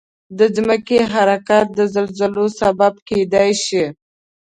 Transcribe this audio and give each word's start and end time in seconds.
د 0.37 0.39
ځمکې 0.55 0.99
حرکت 1.13 1.65
د 1.79 1.81
زلزلو 1.93 2.45
سبب 2.59 2.93
کېدای 3.09 3.51
شي. 3.65 3.85